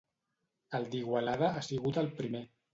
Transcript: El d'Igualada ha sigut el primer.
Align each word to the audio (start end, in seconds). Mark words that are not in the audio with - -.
El 0.77 0.87
d'Igualada 0.95 1.53
ha 1.53 1.63
sigut 1.71 2.03
el 2.07 2.13
primer. 2.21 2.47